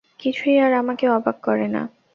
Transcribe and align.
কিছুই 0.19 0.57
আর 0.59 0.71
আমাকে 0.73 1.05
অবাক 1.09 1.37
করে 1.41 1.67
না। 1.67 1.81